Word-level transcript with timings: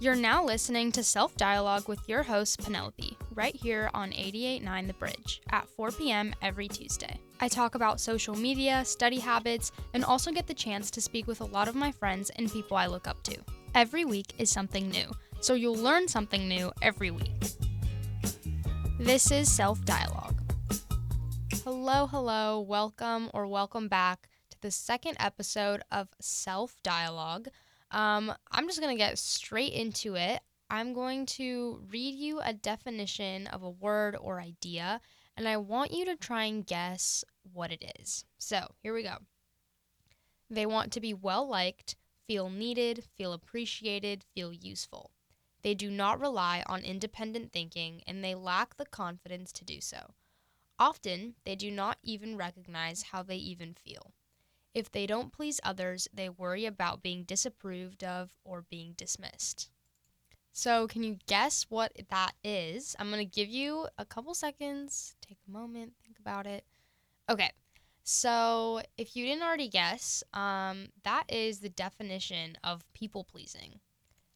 You're 0.00 0.14
now 0.14 0.44
listening 0.44 0.92
to 0.92 1.02
Self 1.02 1.36
Dialogue 1.36 1.88
with 1.88 2.08
your 2.08 2.22
host, 2.22 2.60
Penelope, 2.60 3.18
right 3.34 3.56
here 3.56 3.90
on 3.94 4.12
889 4.12 4.86
The 4.86 4.92
Bridge 4.92 5.42
at 5.50 5.68
4 5.70 5.90
p.m. 5.90 6.32
every 6.40 6.68
Tuesday. 6.68 7.18
I 7.40 7.48
talk 7.48 7.74
about 7.74 8.00
social 8.00 8.36
media, 8.36 8.84
study 8.84 9.18
habits, 9.18 9.72
and 9.94 10.04
also 10.04 10.30
get 10.30 10.46
the 10.46 10.54
chance 10.54 10.92
to 10.92 11.00
speak 11.00 11.26
with 11.26 11.40
a 11.40 11.46
lot 11.46 11.66
of 11.66 11.74
my 11.74 11.90
friends 11.90 12.30
and 12.36 12.48
people 12.52 12.76
I 12.76 12.86
look 12.86 13.08
up 13.08 13.24
to. 13.24 13.38
Every 13.74 14.04
week 14.04 14.34
is 14.38 14.52
something 14.52 14.88
new, 14.88 15.10
so 15.40 15.54
you'll 15.54 15.74
learn 15.74 16.06
something 16.06 16.46
new 16.46 16.70
every 16.80 17.10
week. 17.10 17.56
This 19.00 19.32
is 19.32 19.50
Self 19.50 19.84
Dialogue. 19.84 20.40
Hello, 21.64 22.06
hello, 22.06 22.60
welcome 22.60 23.32
or 23.34 23.48
welcome 23.48 23.88
back 23.88 24.28
to 24.50 24.60
the 24.60 24.70
second 24.70 25.16
episode 25.18 25.82
of 25.90 26.06
Self 26.20 26.80
Dialogue. 26.84 27.48
Um, 27.90 28.32
I'm 28.50 28.66
just 28.66 28.80
going 28.80 28.94
to 28.94 28.98
get 28.98 29.18
straight 29.18 29.72
into 29.72 30.14
it. 30.14 30.40
I'm 30.70 30.92
going 30.92 31.24
to 31.26 31.80
read 31.90 32.14
you 32.14 32.40
a 32.40 32.52
definition 32.52 33.46
of 33.46 33.62
a 33.62 33.70
word 33.70 34.16
or 34.20 34.40
idea, 34.40 35.00
and 35.36 35.48
I 35.48 35.56
want 35.56 35.92
you 35.92 36.04
to 36.06 36.16
try 36.16 36.44
and 36.44 36.66
guess 36.66 37.24
what 37.52 37.72
it 37.72 37.82
is. 37.98 38.26
So, 38.36 38.74
here 38.82 38.92
we 38.92 39.02
go. 39.02 39.16
They 40.50 40.66
want 40.66 40.92
to 40.92 41.00
be 41.00 41.14
well 41.14 41.48
liked, 41.48 41.96
feel 42.26 42.50
needed, 42.50 43.04
feel 43.16 43.32
appreciated, 43.32 44.24
feel 44.34 44.52
useful. 44.52 45.12
They 45.62 45.74
do 45.74 45.90
not 45.90 46.20
rely 46.20 46.62
on 46.66 46.82
independent 46.82 47.52
thinking, 47.52 48.02
and 48.06 48.22
they 48.22 48.34
lack 48.34 48.76
the 48.76 48.86
confidence 48.86 49.52
to 49.52 49.64
do 49.64 49.80
so. 49.80 50.14
Often, 50.78 51.34
they 51.44 51.56
do 51.56 51.70
not 51.70 51.98
even 52.02 52.36
recognize 52.36 53.02
how 53.04 53.22
they 53.22 53.36
even 53.36 53.74
feel. 53.74 54.12
If 54.78 54.92
they 54.92 55.08
don't 55.08 55.32
please 55.32 55.60
others, 55.64 56.06
they 56.14 56.28
worry 56.28 56.64
about 56.64 57.02
being 57.02 57.24
disapproved 57.24 58.04
of 58.04 58.30
or 58.44 58.64
being 58.70 58.94
dismissed. 58.96 59.70
So, 60.52 60.86
can 60.86 61.02
you 61.02 61.18
guess 61.26 61.66
what 61.68 61.92
that 62.10 62.32
is? 62.44 62.94
I'm 62.96 63.10
going 63.10 63.18
to 63.18 63.24
give 63.24 63.48
you 63.48 63.88
a 63.98 64.04
couple 64.04 64.34
seconds. 64.34 65.16
Take 65.20 65.38
a 65.48 65.50
moment, 65.50 65.94
think 66.04 66.20
about 66.20 66.46
it. 66.46 66.64
Okay. 67.28 67.50
So, 68.04 68.82
if 68.96 69.16
you 69.16 69.26
didn't 69.26 69.42
already 69.42 69.68
guess, 69.68 70.22
um, 70.32 70.90
that 71.02 71.24
is 71.28 71.58
the 71.58 71.68
definition 71.68 72.56
of 72.62 72.84
people 72.94 73.24
pleasing. 73.24 73.80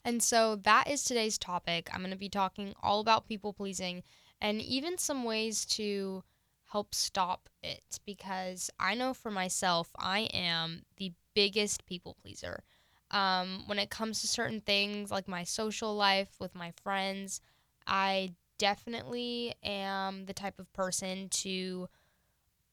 And 0.04 0.20
so, 0.20 0.56
that 0.56 0.90
is 0.90 1.04
today's 1.04 1.38
topic. 1.38 1.88
I'm 1.92 2.00
going 2.00 2.10
to 2.10 2.16
be 2.16 2.28
talking 2.28 2.74
all 2.82 2.98
about 2.98 3.28
people 3.28 3.52
pleasing 3.52 4.02
and 4.40 4.60
even 4.60 4.98
some 4.98 5.22
ways 5.22 5.64
to 5.66 6.24
help 6.72 6.94
stop 6.94 7.50
it 7.62 8.00
because 8.06 8.70
I 8.80 8.94
know 8.94 9.12
for 9.12 9.30
myself, 9.30 9.90
I 9.98 10.20
am 10.32 10.82
the 10.96 11.12
biggest 11.34 11.84
people 11.84 12.16
pleaser. 12.22 12.64
Um, 13.10 13.64
when 13.66 13.78
it 13.78 13.90
comes 13.90 14.22
to 14.22 14.26
certain 14.26 14.62
things 14.62 15.10
like 15.10 15.28
my 15.28 15.44
social 15.44 15.94
life 15.94 16.30
with 16.40 16.54
my 16.54 16.72
friends, 16.82 17.42
I 17.86 18.32
definitely 18.56 19.54
am 19.62 20.24
the 20.24 20.32
type 20.32 20.58
of 20.58 20.72
person 20.72 21.28
to, 21.28 21.88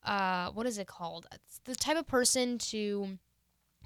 uh, 0.03 0.49
what 0.51 0.65
is 0.65 0.77
it 0.77 0.87
called? 0.87 1.27
It's 1.33 1.59
the 1.65 1.75
type 1.75 1.97
of 1.97 2.07
person 2.07 2.57
to 2.69 3.19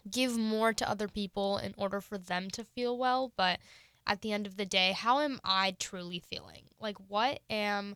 give 0.10 0.38
more 0.38 0.74
to 0.74 0.88
other 0.88 1.08
people 1.08 1.58
in 1.58 1.74
order 1.76 2.00
for 2.00 2.20
them 2.20 2.52
to 2.52 2.64
feel 2.64 2.96
well. 3.00 3.32
But 3.36 3.60
at 4.06 4.22
the 4.22 4.32
end 4.32 4.46
of 4.46 4.58
the 4.58 4.66
day, 4.66 4.92
how 4.92 5.22
am 5.22 5.40
I 5.44 5.76
truly 5.80 6.20
feeling? 6.20 6.66
Like, 6.80 6.98
what 7.08 7.40
am 7.50 7.96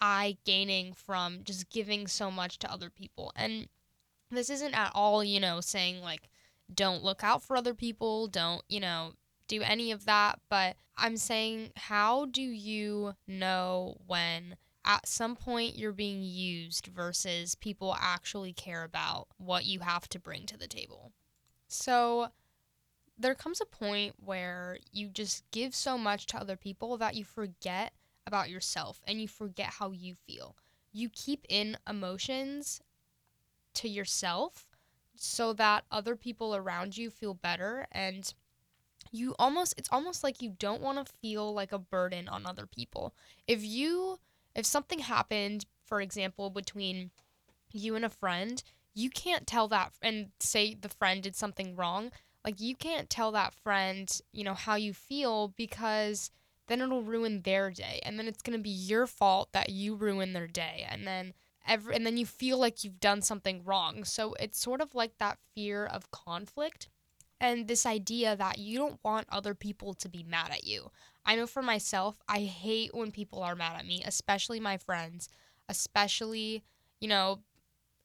I 0.00 0.38
gaining 0.44 0.94
from 0.94 1.40
just 1.44 1.70
giving 1.70 2.06
so 2.06 2.30
much 2.30 2.58
to 2.60 2.72
other 2.72 2.90
people? 2.90 3.32
And 3.36 3.68
this 4.30 4.50
isn't 4.50 4.74
at 4.74 4.92
all, 4.94 5.24
you 5.24 5.40
know, 5.40 5.60
saying 5.60 6.00
like, 6.00 6.28
don't 6.72 7.02
look 7.02 7.24
out 7.24 7.42
for 7.42 7.56
other 7.56 7.74
people, 7.74 8.28
don't, 8.28 8.62
you 8.68 8.80
know, 8.80 9.12
do 9.48 9.62
any 9.62 9.90
of 9.90 10.06
that. 10.06 10.38
But 10.48 10.76
I'm 10.96 11.16
saying, 11.16 11.72
how 11.76 12.26
do 12.26 12.42
you 12.42 13.14
know 13.26 13.96
when 14.06 14.56
at 14.84 15.06
some 15.06 15.36
point 15.36 15.76
you're 15.76 15.92
being 15.92 16.22
used 16.22 16.86
versus 16.86 17.54
people 17.54 17.96
actually 18.00 18.52
care 18.52 18.84
about 18.84 19.28
what 19.36 19.64
you 19.64 19.80
have 19.80 20.08
to 20.10 20.18
bring 20.18 20.46
to 20.46 20.56
the 20.56 20.68
table? 20.68 21.12
So, 21.68 22.28
there 23.18 23.34
comes 23.34 23.60
a 23.60 23.66
point 23.66 24.14
where 24.24 24.78
you 24.92 25.08
just 25.08 25.44
give 25.50 25.74
so 25.74 25.98
much 25.98 26.26
to 26.26 26.40
other 26.40 26.56
people 26.56 26.96
that 26.96 27.14
you 27.14 27.24
forget 27.24 27.92
about 28.26 28.50
yourself 28.50 29.00
and 29.06 29.20
you 29.20 29.28
forget 29.28 29.66
how 29.78 29.90
you 29.90 30.14
feel. 30.26 30.56
You 30.92 31.08
keep 31.08 31.46
in 31.48 31.76
emotions 31.88 32.80
to 33.74 33.88
yourself 33.88 34.66
so 35.16 35.52
that 35.52 35.84
other 35.90 36.16
people 36.16 36.54
around 36.54 36.96
you 36.96 37.10
feel 37.10 37.34
better 37.34 37.86
and 37.92 38.32
you 39.12 39.34
almost 39.38 39.74
it's 39.76 39.88
almost 39.90 40.22
like 40.22 40.40
you 40.40 40.54
don't 40.58 40.82
want 40.82 41.04
to 41.04 41.12
feel 41.20 41.52
like 41.52 41.72
a 41.72 41.78
burden 41.78 42.28
on 42.28 42.46
other 42.46 42.66
people. 42.66 43.14
If 43.46 43.64
you 43.64 44.18
if 44.54 44.66
something 44.66 45.00
happened, 45.00 45.66
for 45.84 46.00
example, 46.00 46.50
between 46.50 47.10
you 47.72 47.94
and 47.94 48.04
a 48.04 48.10
friend, 48.10 48.62
you 48.94 49.10
can't 49.10 49.46
tell 49.46 49.68
that 49.68 49.92
and 50.02 50.30
say 50.40 50.74
the 50.74 50.88
friend 50.88 51.22
did 51.22 51.36
something 51.36 51.76
wrong. 51.76 52.10
Like 52.44 52.60
you 52.60 52.74
can't 52.74 53.10
tell 53.10 53.32
that 53.32 53.54
friend, 53.54 54.10
you 54.32 54.44
know, 54.44 54.54
how 54.54 54.76
you 54.76 54.94
feel 54.94 55.48
because 55.48 56.30
then 56.70 56.80
it'll 56.80 57.02
ruin 57.02 57.42
their 57.42 57.70
day. 57.70 58.00
And 58.04 58.18
then 58.18 58.28
it's 58.28 58.42
going 58.42 58.56
to 58.56 58.62
be 58.62 58.70
your 58.70 59.06
fault 59.06 59.50
that 59.52 59.70
you 59.70 59.94
ruin 59.94 60.32
their 60.32 60.46
day. 60.46 60.86
And 60.88 61.06
then 61.06 61.34
every 61.66 61.94
and 61.94 62.06
then 62.06 62.16
you 62.16 62.24
feel 62.24 62.58
like 62.58 62.84
you've 62.84 63.00
done 63.00 63.20
something 63.20 63.62
wrong. 63.64 64.04
So 64.04 64.34
it's 64.34 64.58
sort 64.58 64.80
of 64.80 64.94
like 64.94 65.18
that 65.18 65.38
fear 65.54 65.84
of 65.84 66.10
conflict 66.10 66.88
and 67.40 67.68
this 67.68 67.84
idea 67.84 68.36
that 68.36 68.58
you 68.58 68.78
don't 68.78 69.00
want 69.02 69.26
other 69.30 69.54
people 69.54 69.94
to 69.94 70.08
be 70.08 70.22
mad 70.22 70.50
at 70.50 70.64
you. 70.64 70.90
I 71.26 71.36
know 71.36 71.46
for 71.46 71.62
myself 71.62 72.16
i 72.28 72.40
hate 72.40 72.94
when 72.94 73.10
people 73.10 73.42
are 73.42 73.54
mad 73.54 73.76
at 73.78 73.86
me 73.86 74.02
especially 74.06 74.58
my 74.58 74.78
friends 74.78 75.28
especially 75.68 76.64
you 76.98 77.08
know 77.08 77.40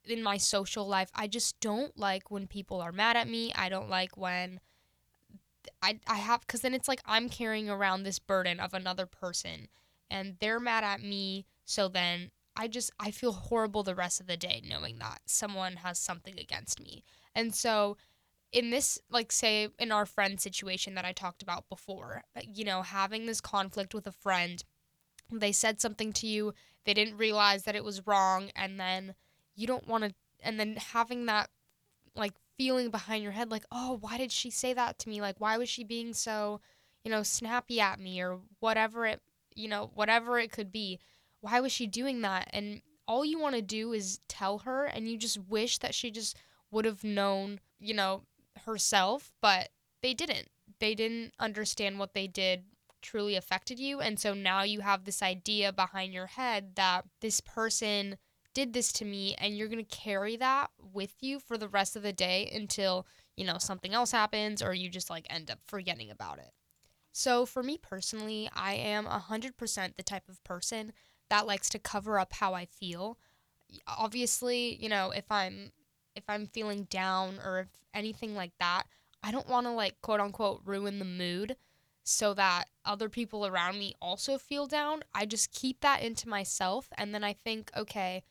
in 0.07 0.23
my 0.23 0.37
social 0.37 0.87
life. 0.87 1.09
I 1.13 1.27
just 1.27 1.59
don't 1.59 1.97
like 1.97 2.31
when 2.31 2.47
people 2.47 2.81
are 2.81 2.91
mad 2.91 3.17
at 3.17 3.27
me. 3.27 3.51
I 3.55 3.69
don't 3.69 3.89
like 3.89 4.17
when 4.17 4.59
I, 5.81 5.99
I 6.07 6.15
have 6.15 6.41
because 6.41 6.61
then 6.61 6.73
it's 6.73 6.87
like 6.87 7.01
I'm 7.05 7.29
carrying 7.29 7.69
around 7.69 8.03
this 8.03 8.19
burden 8.19 8.59
of 8.59 8.73
another 8.73 9.05
person 9.05 9.67
and 10.09 10.37
they're 10.39 10.59
mad 10.59 10.83
at 10.83 11.01
me. 11.01 11.45
So 11.65 11.87
then 11.87 12.31
I 12.55 12.67
just 12.67 12.91
I 12.99 13.11
feel 13.11 13.33
horrible 13.33 13.83
the 13.83 13.95
rest 13.95 14.21
of 14.21 14.27
the 14.27 14.37
day 14.37 14.61
knowing 14.67 14.99
that 14.99 15.21
someone 15.25 15.77
has 15.77 15.99
something 15.99 16.39
against 16.39 16.79
me. 16.79 17.03
And 17.33 17.53
so 17.53 17.97
in 18.51 18.69
this 18.69 18.99
like 19.09 19.31
say 19.31 19.69
in 19.79 19.91
our 19.91 20.05
friend 20.05 20.39
situation 20.39 20.95
that 20.95 21.05
I 21.05 21.11
talked 21.11 21.41
about 21.41 21.67
before, 21.69 22.23
you 22.41 22.63
know, 22.63 22.81
having 22.81 23.25
this 23.25 23.41
conflict 23.41 23.93
with 23.93 24.07
a 24.07 24.11
friend, 24.11 24.63
they 25.31 25.51
said 25.51 25.81
something 25.81 26.13
to 26.13 26.27
you, 26.27 26.53
they 26.85 26.93
didn't 26.93 27.17
realize 27.17 27.63
that 27.63 27.75
it 27.75 27.83
was 27.83 28.07
wrong 28.07 28.51
and 28.55 28.79
then 28.79 29.15
you 29.55 29.67
don't 29.67 29.87
want 29.87 30.03
to 30.05 30.13
and 30.41 30.59
then 30.59 30.77
having 30.77 31.25
that 31.25 31.49
like 32.15 32.33
feeling 32.57 32.89
behind 32.89 33.23
your 33.23 33.31
head 33.33 33.51
like, 33.51 33.65
"Oh, 33.71 33.97
why 34.01 34.17
did 34.17 34.31
she 34.31 34.49
say 34.49 34.73
that 34.73 34.99
to 34.99 35.09
me? 35.09 35.21
Like 35.21 35.39
why 35.39 35.57
was 35.57 35.69
she 35.69 35.83
being 35.83 36.13
so, 36.13 36.61
you 37.03 37.11
know, 37.11 37.23
snappy 37.23 37.79
at 37.79 37.99
me 37.99 38.21
or 38.21 38.39
whatever 38.59 39.05
it, 39.05 39.21
you 39.55 39.67
know, 39.67 39.91
whatever 39.93 40.39
it 40.39 40.51
could 40.51 40.71
be. 40.71 40.99
Why 41.41 41.59
was 41.59 41.71
she 41.71 41.87
doing 41.87 42.21
that?" 42.21 42.49
And 42.53 42.81
all 43.07 43.23
you 43.25 43.39
want 43.39 43.55
to 43.55 43.61
do 43.61 43.93
is 43.93 44.19
tell 44.27 44.59
her 44.59 44.85
and 44.85 45.09
you 45.09 45.17
just 45.17 45.37
wish 45.37 45.77
that 45.79 45.93
she 45.93 46.11
just 46.11 46.37
would 46.71 46.85
have 46.85 47.03
known, 47.03 47.59
you 47.79 47.93
know, 47.93 48.23
herself, 48.65 49.31
but 49.41 49.69
they 50.01 50.13
didn't. 50.13 50.49
They 50.79 50.95
didn't 50.95 51.33
understand 51.39 51.99
what 51.99 52.13
they 52.13 52.27
did 52.27 52.65
truly 53.01 53.35
affected 53.35 53.79
you. 53.79 54.01
And 54.01 54.19
so 54.19 54.33
now 54.33 54.63
you 54.63 54.79
have 54.81 55.03
this 55.03 55.21
idea 55.21 55.71
behind 55.71 56.13
your 56.13 56.25
head 56.25 56.75
that 56.75 57.05
this 57.21 57.39
person 57.39 58.17
did 58.55 58.73
this 58.73 58.91
to 58.93 59.05
me 59.05 59.35
and 59.37 59.55
you're 59.55 59.67
going 59.67 59.85
to 59.85 59.95
carry 59.95 60.37
that 60.37 60.71
with 60.93 61.13
you 61.21 61.39
for 61.39 61.57
the 61.57 61.67
rest 61.67 61.95
of 61.95 62.01
the 62.01 62.13
day 62.13 62.49
until, 62.55 63.05
you 63.35 63.45
know, 63.45 63.59
something 63.59 63.93
else 63.93 64.11
happens 64.11 64.63
or 64.63 64.73
you 64.73 64.89
just 64.89 65.11
like 65.11 65.27
end 65.29 65.51
up 65.51 65.59
forgetting 65.67 66.09
about 66.09 66.39
it. 66.39 66.51
So 67.11 67.45
for 67.45 67.61
me 67.61 67.77
personally, 67.77 68.49
I 68.55 68.73
am 68.73 69.05
100% 69.05 69.95
the 69.95 70.03
type 70.03 70.27
of 70.27 70.43
person 70.43 70.93
that 71.29 71.45
likes 71.45 71.69
to 71.69 71.79
cover 71.79 72.17
up 72.17 72.33
how 72.33 72.53
I 72.53 72.65
feel. 72.65 73.19
Obviously, 73.87 74.75
you 74.81 74.89
know, 74.89 75.11
if 75.11 75.25
I'm 75.29 75.71
if 76.15 76.23
I'm 76.29 76.47
feeling 76.47 76.85
down 76.85 77.39
or 77.43 77.59
if 77.59 77.67
anything 77.93 78.35
like 78.35 78.53
that, 78.59 78.83
I 79.21 79.31
don't 79.31 79.49
want 79.49 79.67
to 79.67 79.71
like 79.71 80.01
quote 80.01 80.21
unquote 80.21 80.61
ruin 80.63 80.99
the 80.99 81.05
mood 81.05 81.57
so 82.03 82.33
that 82.35 82.65
other 82.85 83.09
people 83.09 83.45
around 83.45 83.79
me 83.79 83.95
also 84.01 84.37
feel 84.37 84.65
down. 84.65 85.01
I 85.13 85.25
just 85.25 85.51
keep 85.51 85.81
that 85.81 86.01
into 86.01 86.29
myself 86.29 86.87
and 86.97 87.13
then 87.13 87.23
I 87.23 87.33
think, 87.33 87.71
okay, 87.75 88.23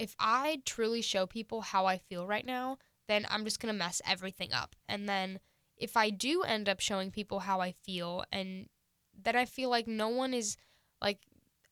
if 0.00 0.16
I 0.18 0.62
truly 0.64 1.02
show 1.02 1.26
people 1.26 1.60
how 1.60 1.86
I 1.86 1.98
feel 1.98 2.26
right 2.26 2.46
now, 2.46 2.78
then 3.06 3.26
I'm 3.28 3.44
just 3.44 3.60
going 3.60 3.72
to 3.72 3.78
mess 3.78 4.00
everything 4.06 4.52
up. 4.52 4.74
And 4.88 5.08
then 5.08 5.40
if 5.76 5.96
I 5.96 6.10
do 6.10 6.42
end 6.42 6.68
up 6.68 6.80
showing 6.80 7.10
people 7.10 7.40
how 7.40 7.60
I 7.60 7.72
feel 7.72 8.24
and 8.32 8.66
then 9.22 9.36
I 9.36 9.44
feel 9.44 9.68
like 9.70 9.86
no 9.86 10.08
one 10.08 10.32
is 10.32 10.56
like 11.02 11.18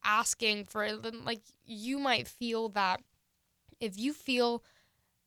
asking 0.04 0.64
for 0.64 0.84
it, 0.84 1.02
like 1.24 1.40
you 1.64 1.98
might 1.98 2.28
feel 2.28 2.68
that 2.70 3.00
if 3.80 3.98
you 3.98 4.12
feel 4.12 4.62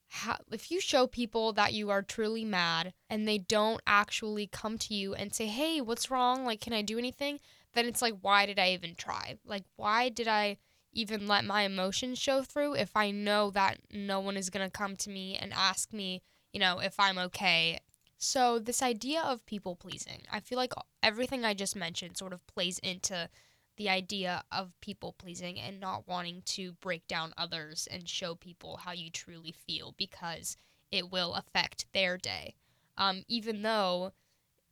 how, 0.10 0.38
if 0.52 0.70
you 0.70 0.82
show 0.82 1.08
people 1.08 1.54
that 1.54 1.74
you 1.74 1.90
are 1.90 2.02
truly 2.02 2.44
mad 2.44 2.94
and 3.10 3.28
they 3.28 3.38
don't 3.38 3.82
actually 3.88 4.46
come 4.46 4.78
to 4.78 4.94
you 4.94 5.14
and 5.14 5.34
say, 5.34 5.46
"Hey, 5.46 5.80
what's 5.80 6.12
wrong? 6.12 6.44
Like, 6.46 6.60
can 6.60 6.74
I 6.74 6.82
do 6.82 6.98
anything?" 6.98 7.40
then 7.74 7.86
it's 7.86 8.02
like, 8.02 8.16
why 8.22 8.46
did 8.46 8.60
I 8.60 8.72
even 8.72 8.96
try? 8.96 9.38
Like, 9.46 9.64
why 9.76 10.10
did 10.10 10.28
I 10.28 10.58
even 10.94 11.28
let 11.28 11.46
my 11.46 11.64
emotions 11.64 12.20
show 12.20 12.44
through 12.44 12.76
if 12.76 12.96
I 12.96 13.12
know 13.12 13.50
that 13.52 13.80
no 13.92 14.20
one 14.20 14.38
is 14.38 14.50
going 14.50 14.66
to 14.66 14.72
come 14.72 14.96
to 14.98 15.10
me 15.10 15.38
and 15.40 15.54
ask 15.54 15.94
me, 15.94 16.22
you 16.52 16.60
know, 16.60 16.80
if 16.80 17.00
I'm 17.00 17.18
okay? 17.18 17.80
So, 18.18 18.60
this 18.60 18.84
idea 18.84 19.22
of 19.22 19.46
people 19.46 19.76
pleasing, 19.76 20.22
I 20.32 20.42
feel 20.42 20.58
like 20.58 20.74
everything 21.02 21.44
I 21.44 21.54
just 21.54 21.76
mentioned 21.76 22.18
sort 22.18 22.34
of 22.34 22.46
plays 22.46 22.78
into 22.80 23.30
the 23.78 23.90
idea 23.90 24.44
of 24.52 24.80
people 24.82 25.16
pleasing 25.18 25.60
and 25.60 25.80
not 25.80 26.08
wanting 26.08 26.44
to 26.46 26.74
break 26.74 27.08
down 27.08 27.34
others 27.38 27.88
and 27.90 28.08
show 28.08 28.36
people 28.36 28.78
how 28.78 28.92
you 28.92 29.10
truly 29.10 29.52
feel 29.52 29.96
because 29.98 30.58
it 30.92 31.10
will 31.10 31.34
affect 31.34 31.86
their 31.94 32.18
day. 32.18 32.54
Um, 32.98 33.24
even 33.28 33.64
though 33.64 34.12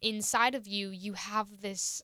inside 0.01 0.53
of 0.53 0.67
you, 0.67 0.89
you 0.89 1.13
have 1.13 1.61
this, 1.61 2.03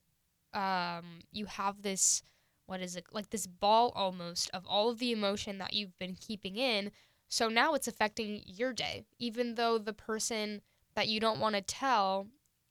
um, 0.53 1.19
you 1.31 1.45
have 1.45 1.81
this, 1.81 2.23
what 2.65 2.81
is 2.81 2.95
it, 2.95 3.05
like 3.11 3.29
this 3.29 3.47
ball 3.47 3.91
almost 3.95 4.49
of 4.53 4.65
all 4.67 4.89
of 4.89 4.99
the 4.99 5.11
emotion 5.11 5.57
that 5.59 5.73
you've 5.73 5.97
been 5.99 6.15
keeping 6.15 6.57
in. 6.57 6.91
So 7.27 7.49
now 7.49 7.73
it's 7.73 7.87
affecting 7.87 8.41
your 8.45 8.73
day, 8.73 9.05
even 9.19 9.55
though 9.55 9.77
the 9.77 9.93
person 9.93 10.61
that 10.95 11.07
you 11.07 11.19
don't 11.19 11.39
want 11.39 11.55
to 11.55 11.61
tell 11.61 12.27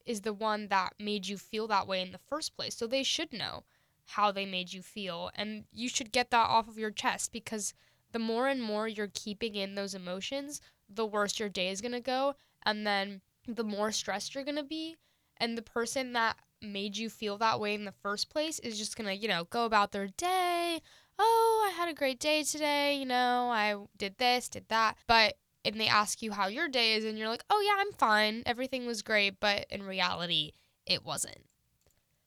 is 0.07 0.21
the 0.21 0.33
one 0.33 0.69
that 0.69 0.95
made 0.99 1.27
you 1.27 1.37
feel 1.37 1.67
that 1.69 1.87
way 1.87 2.01
in 2.01 2.13
the 2.13 2.19
first 2.19 2.57
place. 2.57 2.77
So 2.77 2.87
they 2.87 3.03
should 3.03 3.33
know 3.33 3.65
how 4.07 4.31
they 4.31 4.47
made 4.47 4.73
you 4.73 4.83
feel. 4.83 5.31
And 5.35 5.65
you 5.73 5.89
should 5.89 6.13
get 6.13 6.31
that 6.31 6.49
off 6.49 6.69
of 6.69 6.79
your 6.79 6.91
chest 6.91 7.33
because 7.33 7.75
the 8.13 8.19
more 8.19 8.49
and 8.49 8.63
more 8.63 8.87
you're 8.87 9.11
keeping 9.13 9.55
in 9.55 9.75
those 9.75 9.95
emotions, 9.95 10.61
the 10.89 11.07
worse 11.07 11.39
your 11.39 11.49
day 11.49 11.69
is 11.69 11.81
going 11.81 11.93
to 11.93 12.01
go. 12.01 12.35
And 12.65 12.87
then 12.87 13.23
the 13.47 13.65
more 13.65 13.93
stressed 13.93 14.35
you're 14.35 14.45
going 14.45 14.57
to 14.57 14.63
be. 14.63 14.97
And 15.39 15.59
the 15.59 15.63
person 15.63 16.13
that 16.13 16.37
made 16.63 16.97
you 16.97 17.11
feel 17.11 17.39
that 17.39 17.61
way 17.61 17.75
in 17.75 17.85
the 17.85 17.93
first 17.93 18.31
place 18.31 18.59
is 18.59 18.79
just 18.79 18.97
going 18.97 19.07
to, 19.07 19.15
you 19.15 19.29
know, 19.29 19.45
go 19.45 19.65
about 19.65 19.93
their 19.93 20.09
day. 20.09 20.81
Oh, 21.19 21.71
I 21.71 21.77
had 21.77 21.89
a 21.89 21.95
great 21.95 22.19
day 22.19 22.43
today. 22.43 22.97
You 22.97 23.07
know, 23.07 23.51
I 23.51 23.77
did 23.97 24.19
this, 24.19 24.49
did 24.49 24.69
that. 24.69 24.97
But 25.07 25.35
and 25.65 25.81
they 25.81 25.87
ask 25.87 26.21
you 26.21 26.33
how 26.33 26.49
your 26.49 26.69
day 26.69 26.95
is, 26.95 27.05
and 27.05 27.19
you're 27.19 27.29
like, 27.29 27.45
oh, 27.49 27.61
yeah, 27.61 27.81
I'm 27.81 27.93
fine. 27.93 28.43
Everything 28.45 28.87
was 28.87 29.03
great. 29.03 29.41
But 29.41 29.67
in 29.71 29.83
reality, 29.83 30.53
it 30.87 31.05
wasn't. 31.05 31.47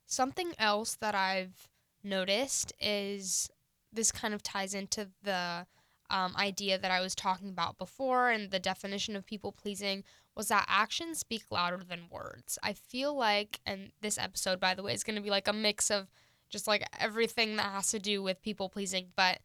Something 0.05 0.53
else 0.57 0.95
that 1.01 1.13
I've 1.13 1.67
noticed 2.03 2.73
is 2.79 3.49
this 3.91 4.11
kind 4.11 4.33
of 4.33 4.41
ties 4.41 4.73
into 4.73 5.09
the 5.23 5.67
um, 6.09 6.35
idea 6.37 6.77
that 6.77 6.91
I 6.91 7.01
was 7.01 7.15
talking 7.15 7.49
about 7.49 7.77
before 7.77 8.29
and 8.29 8.49
the 8.49 8.59
definition 8.59 9.15
of 9.15 9.25
people 9.25 9.51
pleasing 9.51 10.03
was 10.37 10.49
that 10.49 10.65
actions 10.69 11.17
speak 11.17 11.45
louder 11.49 11.81
than 11.83 12.09
words. 12.11 12.59
I 12.61 12.73
feel 12.73 13.13
like, 13.13 13.59
and 13.65 13.91
this 14.01 14.19
episode, 14.19 14.59
by 14.59 14.75
the 14.75 14.83
way, 14.83 14.93
is 14.93 15.03
going 15.03 15.15
to 15.15 15.21
be 15.21 15.31
like 15.31 15.47
a 15.47 15.53
mix 15.53 15.89
of 15.89 16.07
just 16.49 16.67
like 16.67 16.87
everything 16.99 17.55
that 17.55 17.73
has 17.73 17.89
to 17.91 17.99
do 17.99 18.21
with 18.21 18.43
people 18.43 18.69
pleasing. 18.69 19.07
But 19.15 19.39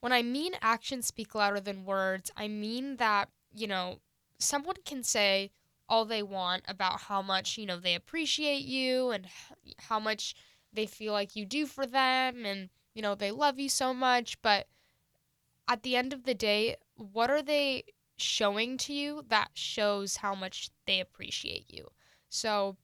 when 0.00 0.12
I 0.12 0.22
mean 0.22 0.54
actions 0.60 1.06
speak 1.06 1.34
louder 1.36 1.60
than 1.60 1.84
words, 1.84 2.32
I 2.36 2.48
mean 2.48 2.96
that, 2.96 3.28
you 3.54 3.68
know, 3.68 4.00
someone 4.38 4.76
can 4.84 5.04
say, 5.04 5.52
all 5.88 6.04
they 6.04 6.22
want 6.22 6.64
about 6.68 7.00
how 7.02 7.22
much, 7.22 7.56
you 7.56 7.64
know, 7.64 7.78
they 7.78 7.94
appreciate 7.94 8.64
you 8.64 9.10
and 9.10 9.26
how 9.78 9.98
much 9.98 10.34
they 10.72 10.84
feel 10.84 11.12
like 11.12 11.34
you 11.34 11.46
do 11.46 11.64
for 11.64 11.86
them 11.86 12.44
and, 12.44 12.68
you 12.92 13.00
know, 13.00 13.14
they 13.14 13.30
love 13.30 13.58
you 13.58 13.68
so 13.68 13.94
much. 13.94 14.40
But 14.42 14.66
at 15.66 15.82
the 15.82 15.96
end 15.96 16.12
of 16.12 16.24
the 16.24 16.34
day, 16.34 16.76
what 16.96 17.30
are 17.30 17.40
they 17.40 17.84
showing 18.18 18.76
to 18.78 18.92
you 18.92 19.24
that 19.28 19.50
shows 19.54 20.16
how 20.16 20.34
much 20.34 20.70
they 20.86 21.00
appreciate 21.00 21.66
you? 21.68 21.88
So 22.28 22.76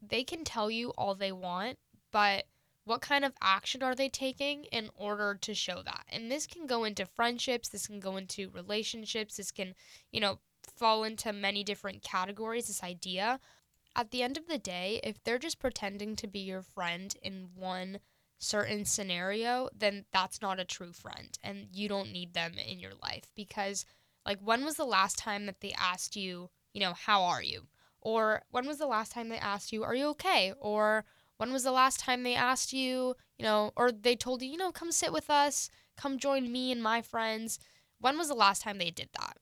they 0.00 0.24
can 0.24 0.44
tell 0.44 0.70
you 0.70 0.90
all 0.90 1.14
they 1.14 1.32
want, 1.32 1.78
but 2.10 2.44
what 2.84 3.00
kind 3.00 3.24
of 3.24 3.32
action 3.40 3.82
are 3.82 3.94
they 3.94 4.08
taking 4.08 4.64
in 4.64 4.90
order 4.96 5.38
to 5.40 5.54
show 5.54 5.82
that? 5.84 6.04
And 6.08 6.30
this 6.30 6.46
can 6.46 6.66
go 6.66 6.84
into 6.84 7.06
friendships, 7.06 7.68
this 7.68 7.86
can 7.86 8.00
go 8.00 8.16
into 8.16 8.50
relationships, 8.50 9.36
this 9.36 9.50
can, 9.50 9.74
you 10.10 10.20
know, 10.20 10.38
fall 10.76 11.04
into 11.04 11.32
many 11.32 11.62
different 11.62 12.02
categories, 12.02 12.66
this 12.66 12.82
idea. 12.82 13.38
At 13.94 14.10
the 14.10 14.22
end 14.22 14.36
of 14.36 14.48
the 14.48 14.58
day, 14.58 15.00
if 15.04 15.22
they're 15.22 15.38
just 15.38 15.58
pretending 15.58 16.16
to 16.16 16.26
be 16.26 16.40
your 16.40 16.62
friend 16.62 17.14
in 17.22 17.50
one 17.54 18.00
certain 18.38 18.84
scenario, 18.84 19.68
then 19.76 20.04
that's 20.12 20.42
not 20.42 20.58
a 20.58 20.64
true 20.64 20.92
friend 20.92 21.38
and 21.44 21.68
you 21.72 21.88
don't 21.88 22.10
need 22.10 22.34
them 22.34 22.54
in 22.54 22.80
your 22.80 22.94
life 23.00 23.30
because 23.36 23.84
like 24.26 24.38
when 24.40 24.64
was 24.64 24.76
the 24.76 24.84
last 24.84 25.18
time 25.18 25.46
that 25.46 25.60
they 25.60 25.72
asked 25.72 26.16
you, 26.16 26.50
you 26.72 26.80
know, 26.80 26.92
how 26.92 27.22
are 27.22 27.42
you? 27.42 27.66
Or 28.00 28.42
when 28.50 28.66
was 28.66 28.78
the 28.78 28.86
last 28.86 29.12
time 29.12 29.28
they 29.28 29.38
asked 29.38 29.72
you, 29.72 29.84
are 29.84 29.94
you 29.94 30.06
okay? 30.08 30.52
Or 30.60 31.04
when 31.36 31.52
was 31.52 31.62
the 31.64 31.72
last 31.72 32.00
time 32.00 32.22
they 32.22 32.34
asked 32.34 32.72
you, 32.72 33.14
you 33.38 33.44
know, 33.44 33.72
or 33.76 33.92
they 33.92 34.16
told 34.16 34.42
you, 34.42 34.48
you 34.48 34.56
know, 34.56 34.72
come 34.72 34.92
sit 34.92 35.12
with 35.12 35.30
us, 35.30 35.70
come 35.96 36.18
join 36.18 36.50
me 36.50 36.72
and 36.72 36.82
my 36.82 37.02
friends? 37.02 37.58
When 38.00 38.18
was 38.18 38.28
the 38.28 38.34
last 38.34 38.62
time 38.62 38.78
they 38.78 38.90
did 38.90 39.08
that? 39.18 39.38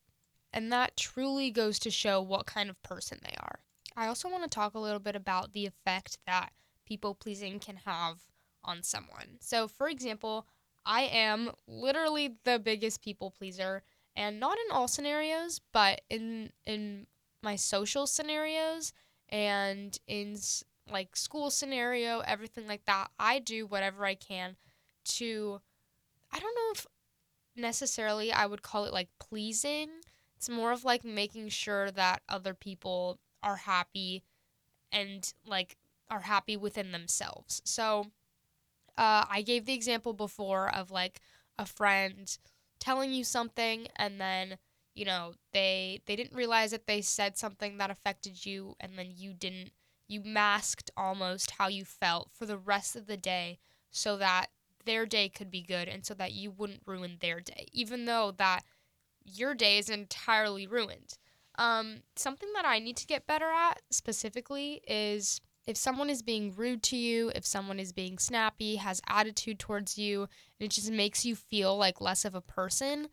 And 0.52 0.72
that 0.72 0.96
truly 0.96 1.50
goes 1.50 1.78
to 1.80 1.90
show 1.90 2.20
what 2.20 2.46
kind 2.46 2.68
of 2.68 2.82
person 2.82 3.18
they 3.22 3.34
are. 3.40 3.60
I 3.96 4.06
also 4.06 4.28
want 4.28 4.44
to 4.44 4.48
talk 4.48 4.74
a 4.74 4.80
little 4.80 4.98
bit 4.98 5.16
about 5.16 5.52
the 5.52 5.66
effect 5.66 6.18
that 6.26 6.50
people 6.86 7.14
pleasing 7.14 7.60
can 7.60 7.76
have 7.84 8.18
on 8.64 8.82
someone. 8.82 9.38
So, 9.40 9.68
for 9.68 9.88
example, 9.88 10.46
I 10.84 11.02
am 11.02 11.52
literally 11.66 12.36
the 12.44 12.58
biggest 12.58 13.02
people 13.02 13.30
pleaser, 13.30 13.82
and 14.16 14.40
not 14.40 14.58
in 14.66 14.72
all 14.72 14.88
scenarios, 14.88 15.60
but 15.72 16.00
in 16.10 16.50
in 16.66 17.06
my 17.42 17.56
social 17.56 18.06
scenarios 18.06 18.92
and 19.28 19.98
in 20.06 20.36
like 20.90 21.16
school 21.16 21.50
scenario, 21.50 22.20
everything 22.20 22.66
like 22.66 22.84
that. 22.86 23.08
I 23.18 23.38
do 23.38 23.66
whatever 23.66 24.04
I 24.04 24.14
can 24.14 24.56
to 25.04 25.60
I 26.32 26.38
don't 26.38 26.54
know 26.54 26.72
if 26.72 26.86
necessarily 27.56 28.32
I 28.32 28.46
would 28.46 28.62
call 28.62 28.84
it 28.84 28.92
like 28.92 29.08
pleasing, 29.18 29.88
it's 30.36 30.48
more 30.48 30.72
of 30.72 30.84
like 30.84 31.04
making 31.04 31.48
sure 31.50 31.90
that 31.90 32.22
other 32.28 32.54
people 32.54 33.18
are 33.42 33.56
happy 33.56 34.22
and 34.92 35.32
like 35.46 35.76
are 36.10 36.20
happy 36.20 36.56
within 36.56 36.92
themselves. 36.92 37.62
So 37.64 38.06
uh, 38.98 39.24
I 39.28 39.42
gave 39.42 39.66
the 39.66 39.74
example 39.74 40.12
before 40.12 40.74
of 40.74 40.90
like 40.90 41.20
a 41.58 41.66
friend 41.66 42.36
telling 42.80 43.12
you 43.12 43.22
something 43.22 43.86
and 43.96 44.20
then 44.20 44.58
you 44.94 45.04
know 45.04 45.34
they 45.52 46.00
they 46.06 46.16
didn't 46.16 46.36
realize 46.36 46.70
that 46.72 46.86
they 46.86 47.00
said 47.00 47.36
something 47.36 47.78
that 47.78 47.90
affected 47.90 48.44
you 48.44 48.74
and 48.80 48.98
then 48.98 49.12
you 49.14 49.32
didn't 49.32 49.70
you 50.08 50.20
masked 50.24 50.90
almost 50.96 51.52
how 51.52 51.68
you 51.68 51.84
felt 51.84 52.30
for 52.32 52.46
the 52.46 52.58
rest 52.58 52.96
of 52.96 53.06
the 53.06 53.16
day 53.16 53.58
so 53.90 54.16
that 54.16 54.46
their 54.84 55.06
day 55.06 55.28
could 55.28 55.50
be 55.50 55.62
good 55.62 55.88
and 55.88 56.04
so 56.04 56.14
that 56.14 56.32
you 56.32 56.50
wouldn't 56.50 56.82
ruin 56.86 57.18
their 57.20 57.38
day 57.40 57.66
even 57.72 58.06
though 58.06 58.32
that 58.36 58.64
your 59.24 59.54
day 59.54 59.78
is 59.78 59.88
entirely 59.88 60.66
ruined. 60.66 61.14
Um, 61.56 62.02
something 62.16 62.48
that 62.54 62.64
I 62.64 62.78
need 62.78 62.96
to 62.98 63.06
get 63.06 63.26
better 63.26 63.50
at 63.50 63.80
specifically 63.90 64.80
is 64.86 65.40
if 65.70 65.76
someone 65.76 66.10
is 66.10 66.20
being 66.20 66.52
rude 66.56 66.82
to 66.82 66.96
you, 66.96 67.30
if 67.36 67.46
someone 67.46 67.78
is 67.78 67.92
being 67.92 68.18
snappy, 68.18 68.74
has 68.76 69.00
attitude 69.06 69.60
towards 69.60 69.96
you, 69.96 70.22
and 70.22 70.66
it 70.66 70.70
just 70.70 70.90
makes 70.90 71.24
you 71.24 71.36
feel 71.36 71.76
like 71.76 72.00
less 72.00 72.24
of 72.24 72.34
a 72.34 72.40
person, 72.40 73.08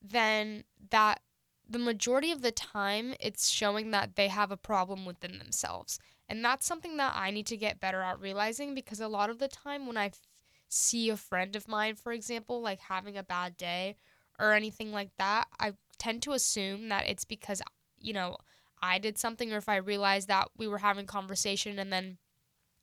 then 0.00 0.62
that 0.90 1.20
the 1.68 1.80
majority 1.80 2.30
of 2.30 2.42
the 2.42 2.52
time 2.52 3.12
it's 3.18 3.48
showing 3.48 3.90
that 3.90 4.14
they 4.14 4.28
have 4.28 4.52
a 4.52 4.56
problem 4.56 5.04
within 5.04 5.38
themselves. 5.38 5.98
And 6.28 6.44
that's 6.44 6.64
something 6.64 6.96
that 6.98 7.12
I 7.16 7.32
need 7.32 7.46
to 7.46 7.56
get 7.56 7.80
better 7.80 8.02
at 8.02 8.20
realizing 8.20 8.72
because 8.72 9.00
a 9.00 9.08
lot 9.08 9.28
of 9.28 9.40
the 9.40 9.48
time 9.48 9.88
when 9.88 9.96
I 9.96 10.06
f- 10.06 10.20
see 10.68 11.10
a 11.10 11.16
friend 11.16 11.56
of 11.56 11.66
mine, 11.66 11.96
for 11.96 12.12
example, 12.12 12.60
like 12.60 12.80
having 12.82 13.16
a 13.16 13.24
bad 13.24 13.56
day 13.56 13.96
or 14.38 14.52
anything 14.52 14.92
like 14.92 15.10
that, 15.18 15.48
I 15.58 15.72
tend 15.98 16.22
to 16.22 16.32
assume 16.32 16.88
that 16.88 17.08
it's 17.08 17.24
because, 17.24 17.62
you 17.98 18.12
know, 18.12 18.36
I 18.82 18.98
did 18.98 19.18
something 19.18 19.52
or 19.52 19.58
if 19.58 19.68
I 19.68 19.76
realized 19.76 20.28
that 20.28 20.48
we 20.56 20.68
were 20.68 20.78
having 20.78 21.06
conversation 21.06 21.78
and 21.78 21.92
then 21.92 22.18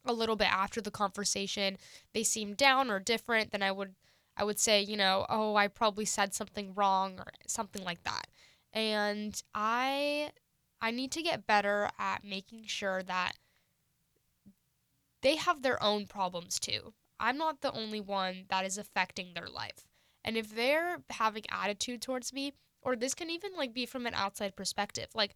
a 0.05 0.13
little 0.13 0.35
bit 0.35 0.51
after 0.51 0.81
the 0.81 0.91
conversation 0.91 1.77
they 2.13 2.23
seemed 2.23 2.57
down 2.57 2.89
or 2.89 2.99
different, 2.99 3.51
then 3.51 3.63
I 3.63 3.71
would 3.71 3.95
I 4.35 4.43
would 4.43 4.59
say, 4.59 4.81
you 4.81 4.97
know, 4.97 5.25
oh, 5.29 5.55
I 5.55 5.67
probably 5.67 6.05
said 6.05 6.33
something 6.33 6.73
wrong 6.73 7.19
or 7.19 7.31
something 7.45 7.83
like 7.83 8.03
that. 8.03 8.27
And 8.73 9.41
I 9.53 10.31
I 10.81 10.91
need 10.91 11.11
to 11.13 11.21
get 11.21 11.47
better 11.47 11.89
at 11.99 12.23
making 12.23 12.65
sure 12.65 13.03
that 13.03 13.33
they 15.21 15.37
have 15.37 15.61
their 15.61 15.81
own 15.81 16.05
problems 16.07 16.59
too. 16.59 16.93
I'm 17.19 17.37
not 17.37 17.61
the 17.61 17.71
only 17.71 18.01
one 18.01 18.45
that 18.49 18.65
is 18.65 18.77
affecting 18.77 19.33
their 19.33 19.47
life. 19.47 19.87
And 20.25 20.35
if 20.35 20.53
they're 20.53 20.97
having 21.11 21.43
attitude 21.49 22.01
towards 22.01 22.33
me, 22.33 22.53
or 22.81 22.95
this 22.95 23.13
can 23.13 23.29
even 23.29 23.53
like 23.55 23.73
be 23.73 23.85
from 23.85 24.05
an 24.05 24.13
outside 24.13 24.55
perspective, 24.55 25.07
like 25.13 25.35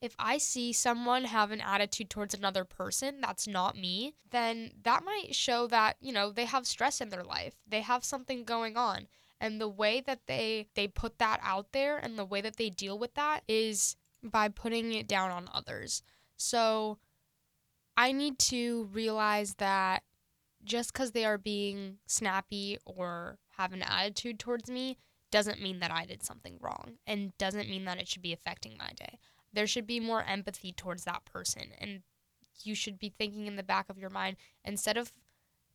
if 0.00 0.14
I 0.18 0.38
see 0.38 0.72
someone 0.72 1.24
have 1.24 1.50
an 1.50 1.60
attitude 1.60 2.10
towards 2.10 2.34
another 2.34 2.64
person 2.64 3.20
that's 3.20 3.46
not 3.46 3.76
me, 3.76 4.14
then 4.30 4.72
that 4.82 5.04
might 5.04 5.34
show 5.34 5.66
that, 5.68 5.96
you 6.00 6.12
know, 6.12 6.30
they 6.30 6.44
have 6.44 6.66
stress 6.66 7.00
in 7.00 7.10
their 7.10 7.24
life. 7.24 7.54
They 7.66 7.80
have 7.80 8.04
something 8.04 8.44
going 8.44 8.76
on. 8.76 9.08
And 9.40 9.60
the 9.60 9.68
way 9.68 10.00
that 10.00 10.26
they 10.26 10.68
they 10.74 10.88
put 10.88 11.18
that 11.18 11.40
out 11.42 11.72
there 11.72 11.98
and 11.98 12.18
the 12.18 12.24
way 12.24 12.40
that 12.40 12.56
they 12.56 12.70
deal 12.70 12.98
with 12.98 13.14
that 13.14 13.42
is 13.46 13.96
by 14.22 14.48
putting 14.48 14.92
it 14.92 15.06
down 15.06 15.30
on 15.30 15.48
others. 15.52 16.02
So 16.36 16.98
I 17.96 18.12
need 18.12 18.38
to 18.40 18.88
realize 18.92 19.54
that 19.54 20.02
just 20.64 20.94
cuz 20.94 21.12
they 21.12 21.24
are 21.24 21.38
being 21.38 21.98
snappy 22.06 22.78
or 22.84 23.38
have 23.56 23.72
an 23.72 23.82
attitude 23.82 24.38
towards 24.38 24.70
me 24.70 24.96
doesn't 25.30 25.60
mean 25.60 25.80
that 25.80 25.90
I 25.90 26.06
did 26.06 26.22
something 26.22 26.58
wrong 26.60 26.98
and 27.06 27.36
doesn't 27.36 27.68
mean 27.68 27.84
that 27.84 27.98
it 27.98 28.08
should 28.08 28.22
be 28.22 28.32
affecting 28.32 28.76
my 28.78 28.90
day. 28.96 29.18
There 29.52 29.66
should 29.66 29.86
be 29.86 30.00
more 30.00 30.22
empathy 30.22 30.72
towards 30.72 31.04
that 31.04 31.24
person 31.24 31.68
and 31.78 32.02
you 32.62 32.74
should 32.74 32.98
be 32.98 33.10
thinking 33.10 33.46
in 33.46 33.56
the 33.56 33.62
back 33.62 33.88
of 33.88 33.98
your 33.98 34.10
mind 34.10 34.36
instead 34.64 34.96
of 34.96 35.12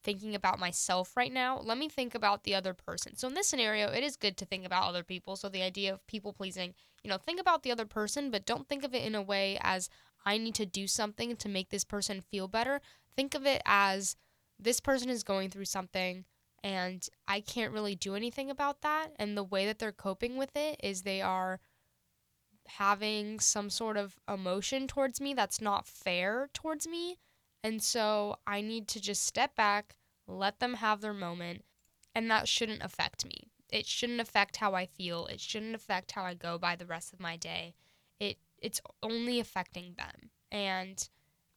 thinking 0.04 0.34
about 0.36 0.60
myself 0.60 1.16
right 1.16 1.32
now, 1.32 1.60
let 1.60 1.78
me 1.78 1.88
think 1.88 2.16
about 2.16 2.44
the 2.44 2.56
other 2.56 2.74
person. 2.74 3.16
So 3.16 3.28
in 3.28 3.34
this 3.34 3.48
scenario, 3.48 3.90
it 3.90 4.04
is 4.04 4.16
good 4.16 4.38
to 4.38 4.46
think 4.46 4.66
about 4.66 4.88
other 4.88 5.04
people. 5.04 5.36
So 5.36 5.50
the 5.50 5.62
idea 5.62 5.94
of 5.94 6.06
people 6.08 6.34
pleasing, 6.34 6.74
you 7.04 7.10
know, 7.10 7.18
think 7.18 7.40
about 7.40 7.64
the 7.64 7.72
other 7.72 7.86
person, 7.86 8.32
but 8.32 8.46
don't 8.46 8.68
think 8.68 8.84
of 8.84 8.96
it 8.96 9.04
in 9.04 9.16
a 9.16 9.22
way 9.22 9.58
as 9.62 9.90
I 10.26 10.38
need 10.38 10.56
to 10.56 10.66
do 10.66 10.88
something 10.88 11.36
to 11.36 11.50
make 11.50 11.70
this 11.70 11.84
person 11.84 12.22
feel 12.22 12.48
better. 12.48 12.82
Think 13.16 13.36
of 13.36 13.46
it 13.46 13.62
as 13.66 14.16
this 14.60 14.80
person 14.80 15.10
is 15.10 15.24
going 15.24 15.50
through 15.50 15.66
something 15.66 16.26
and 16.64 17.08
I 17.28 17.42
can't 17.42 17.74
really 17.74 17.96
do 17.96 18.16
anything 18.16 18.52
about 18.52 18.82
that. 18.82 19.10
And 19.18 19.36
the 19.36 19.44
way 19.44 19.66
that 19.66 19.80
they're 19.80 19.92
coping 19.92 20.38
with 20.38 20.56
it 20.56 20.80
is 20.84 21.02
they 21.02 21.22
are 21.22 21.60
having 22.68 23.40
some 23.40 23.70
sort 23.70 23.98
of 23.98 24.18
emotion 24.28 24.88
towards 24.88 25.20
me 25.20 25.34
that's 25.34 25.60
not 25.62 25.86
fair 25.86 26.50
towards 26.54 26.88
me 26.88 27.18
and 27.64 27.82
so 27.82 28.38
I 28.48 28.62
need 28.62 28.88
to 28.90 29.02
just 29.02 29.26
step 29.26 29.56
back, 29.56 29.96
let 30.28 30.60
them 30.60 30.76
have 30.76 31.02
their 31.02 31.14
moment, 31.14 31.64
and 32.16 32.30
that 32.32 32.48
shouldn't 32.48 32.84
affect 32.84 33.26
me. 33.26 33.50
It 33.70 33.86
shouldn't 33.86 34.20
affect 34.20 34.58
how 34.58 34.74
I 34.74 34.86
feel. 34.86 35.28
It 35.28 35.40
shouldn't 35.40 35.76
affect 35.76 36.12
how 36.12 36.24
I 36.24 36.34
go 36.34 36.58
by 36.58 36.76
the 36.76 36.86
rest 36.86 37.14
of 37.14 37.20
my 37.20 37.38
day. 37.38 37.76
It 38.20 38.38
it's 38.58 38.82
only 39.02 39.40
affecting 39.40 39.96
them. 39.98 40.30
And 40.52 41.08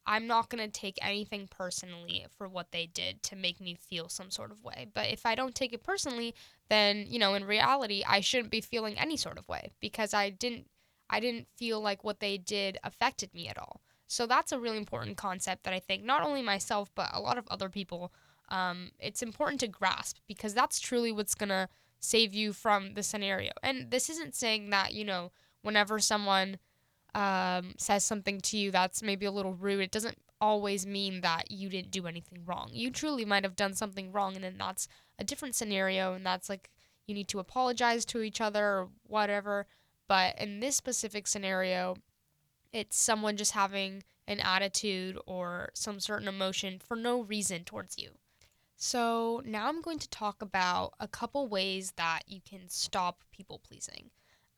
I'm 0.07 0.27
not 0.27 0.49
going 0.49 0.63
to 0.63 0.71
take 0.71 0.97
anything 1.01 1.47
personally 1.49 2.25
for 2.37 2.47
what 2.47 2.71
they 2.71 2.85
did 2.85 3.21
to 3.23 3.35
make 3.35 3.59
me 3.59 3.75
feel 3.75 4.07
some 4.07 4.31
sort 4.31 4.51
of 4.51 4.63
way. 4.63 4.87
But 4.93 5.09
if 5.09 5.25
I 5.25 5.35
don't 5.35 5.55
take 5.55 5.73
it 5.73 5.83
personally, 5.83 6.35
then, 6.69 7.05
you 7.07 7.19
know, 7.19 7.33
in 7.33 7.43
reality, 7.43 8.03
I 8.07 8.21
shouldn't 8.21 8.51
be 8.51 8.61
feeling 8.61 8.97
any 8.97 9.17
sort 9.17 9.37
of 9.37 9.47
way 9.49 9.71
because 9.79 10.13
I 10.13 10.29
didn't 10.29 10.67
I 11.09 11.19
didn't 11.19 11.47
feel 11.55 11.81
like 11.81 12.03
what 12.03 12.19
they 12.19 12.37
did 12.37 12.77
affected 12.83 13.33
me 13.33 13.47
at 13.47 13.57
all. 13.57 13.81
So 14.07 14.27
that's 14.27 14.51
a 14.51 14.59
really 14.59 14.77
important 14.77 15.17
concept 15.17 15.63
that 15.63 15.73
I 15.73 15.79
think 15.79 16.03
not 16.03 16.23
only 16.23 16.41
myself, 16.41 16.91
but 16.95 17.09
a 17.13 17.19
lot 17.19 17.37
of 17.37 17.47
other 17.49 17.69
people, 17.69 18.13
um, 18.49 18.91
it's 18.99 19.23
important 19.23 19.59
to 19.61 19.67
grasp 19.67 20.17
because 20.27 20.53
that's 20.53 20.79
truly 20.79 21.11
what's 21.11 21.35
going 21.35 21.49
to 21.49 21.67
save 21.99 22.33
you 22.33 22.53
from 22.53 22.93
the 22.93 23.03
scenario. 23.03 23.51
And 23.63 23.89
this 23.89 24.09
isn't 24.09 24.35
saying 24.35 24.69
that, 24.69 24.93
you 24.93 25.03
know, 25.03 25.31
whenever 25.63 25.99
someone 25.99 26.57
um, 27.15 27.73
says 27.77 28.03
something 28.03 28.41
to 28.41 28.57
you 28.57 28.71
that's 28.71 29.01
maybe 29.01 29.25
a 29.25 29.31
little 29.31 29.53
rude, 29.53 29.81
it 29.81 29.91
doesn't 29.91 30.17
always 30.39 30.85
mean 30.85 31.21
that 31.21 31.49
you 31.49 31.69
didn't 31.69 31.91
do 31.91 32.05
anything 32.05 32.43
wrong. 32.45 32.69
You 32.71 32.91
truly 32.91 33.25
might 33.25 33.43
have 33.43 33.55
done 33.55 33.73
something 33.73 34.11
wrong, 34.11 34.35
and 34.35 34.43
then 34.43 34.57
that's 34.57 34.87
a 35.17 35.23
different 35.23 35.55
scenario, 35.55 36.13
and 36.13 36.25
that's 36.25 36.49
like 36.49 36.69
you 37.07 37.15
need 37.15 37.27
to 37.29 37.39
apologize 37.39 38.05
to 38.05 38.21
each 38.21 38.41
other 38.41 38.63
or 38.63 38.89
whatever. 39.07 39.65
But 40.07 40.39
in 40.39 40.59
this 40.59 40.75
specific 40.75 41.27
scenario, 41.27 41.95
it's 42.71 42.97
someone 42.97 43.37
just 43.37 43.53
having 43.53 44.03
an 44.27 44.39
attitude 44.39 45.17
or 45.25 45.69
some 45.73 45.99
certain 45.99 46.27
emotion 46.27 46.79
for 46.79 46.95
no 46.95 47.21
reason 47.21 47.63
towards 47.63 47.97
you. 47.97 48.11
So, 48.77 49.41
now 49.45 49.69
I'm 49.69 49.81
going 49.81 49.99
to 49.99 50.09
talk 50.09 50.41
about 50.41 50.95
a 50.99 51.07
couple 51.07 51.47
ways 51.47 51.93
that 51.95 52.23
you 52.27 52.41
can 52.41 52.67
stop 52.67 53.23
people 53.31 53.59
pleasing. 53.65 54.09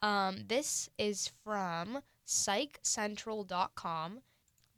Um, 0.02 0.46
this 0.48 0.90
is 0.98 1.32
from 1.44 2.00
psychcentral.com. 2.26 4.22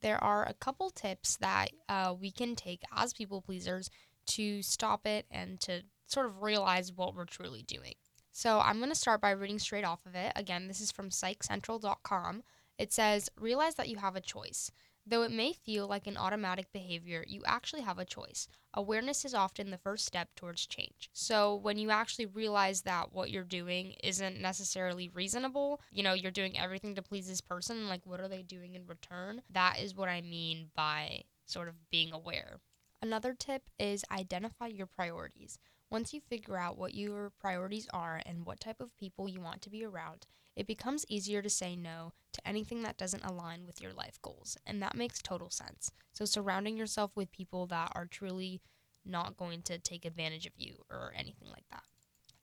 There 0.01 0.21
are 0.23 0.45
a 0.47 0.53
couple 0.53 0.89
tips 0.89 1.37
that 1.37 1.69
uh, 1.87 2.15
we 2.19 2.31
can 2.31 2.55
take 2.55 2.83
as 2.95 3.13
people 3.13 3.41
pleasers 3.41 3.89
to 4.27 4.61
stop 4.61 5.07
it 5.07 5.25
and 5.31 5.59
to 5.61 5.83
sort 6.05 6.25
of 6.25 6.41
realize 6.41 6.91
what 6.91 7.15
we're 7.15 7.25
truly 7.25 7.63
doing. 7.63 7.95
So, 8.39 8.61
I'm 8.61 8.77
going 8.77 8.87
to 8.87 8.95
start 8.95 9.19
by 9.19 9.31
reading 9.31 9.59
straight 9.59 9.83
off 9.83 10.05
of 10.05 10.15
it. 10.15 10.31
Again, 10.33 10.69
this 10.69 10.79
is 10.79 10.93
from 10.93 11.09
psychcentral.com. 11.09 12.43
It 12.77 12.93
says, 12.93 13.29
realize 13.37 13.75
that 13.75 13.89
you 13.89 13.97
have 13.97 14.15
a 14.15 14.21
choice. 14.21 14.71
Though 15.05 15.23
it 15.23 15.31
may 15.33 15.51
feel 15.51 15.89
like 15.89 16.07
an 16.07 16.15
automatic 16.15 16.71
behavior, 16.71 17.25
you 17.27 17.41
actually 17.45 17.81
have 17.81 17.99
a 17.99 18.05
choice. 18.05 18.47
Awareness 18.73 19.25
is 19.25 19.33
often 19.33 19.71
the 19.71 19.77
first 19.77 20.05
step 20.05 20.29
towards 20.37 20.65
change. 20.65 21.09
So, 21.11 21.53
when 21.53 21.77
you 21.77 21.89
actually 21.89 22.27
realize 22.27 22.83
that 22.83 23.11
what 23.11 23.29
you're 23.29 23.43
doing 23.43 23.95
isn't 24.05 24.39
necessarily 24.39 25.09
reasonable, 25.09 25.81
you 25.91 26.01
know, 26.01 26.13
you're 26.13 26.31
doing 26.31 26.57
everything 26.57 26.95
to 26.95 27.01
please 27.01 27.27
this 27.27 27.41
person, 27.41 27.89
like 27.89 28.05
what 28.05 28.21
are 28.21 28.29
they 28.29 28.41
doing 28.41 28.73
in 28.73 28.87
return? 28.87 29.41
That 29.49 29.81
is 29.81 29.95
what 29.95 30.07
I 30.07 30.21
mean 30.21 30.69
by 30.77 31.23
sort 31.45 31.67
of 31.67 31.75
being 31.91 32.13
aware. 32.13 32.61
Another 33.01 33.33
tip 33.33 33.63
is 33.77 34.05
identify 34.09 34.67
your 34.67 34.87
priorities. 34.87 35.59
Once 35.89 36.13
you 36.13 36.21
figure 36.21 36.57
out 36.57 36.77
what 36.77 36.93
your 36.93 37.31
priorities 37.39 37.87
are 37.91 38.21
and 38.25 38.45
what 38.45 38.59
type 38.59 38.79
of 38.79 38.95
people 38.97 39.27
you 39.27 39.41
want 39.41 39.61
to 39.61 39.69
be 39.69 39.83
around, 39.83 40.27
it 40.55 40.67
becomes 40.67 41.05
easier 41.09 41.41
to 41.41 41.49
say 41.49 41.75
no 41.75 42.13
to 42.33 42.47
anything 42.47 42.83
that 42.83 42.97
doesn't 42.97 43.25
align 43.25 43.65
with 43.65 43.81
your 43.81 43.93
life 43.93 44.21
goals. 44.21 44.57
And 44.67 44.81
that 44.81 44.95
makes 44.95 45.21
total 45.21 45.49
sense. 45.49 45.91
So, 46.13 46.25
surrounding 46.25 46.77
yourself 46.77 47.15
with 47.15 47.31
people 47.31 47.65
that 47.67 47.91
are 47.95 48.05
truly 48.05 48.61
not 49.05 49.37
going 49.37 49.61
to 49.63 49.79
take 49.79 50.05
advantage 50.05 50.45
of 50.45 50.53
you 50.57 50.83
or 50.89 51.13
anything 51.15 51.49
like 51.49 51.67
that. 51.71 51.83